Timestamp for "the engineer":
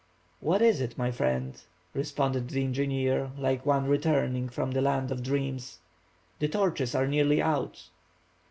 2.49-3.29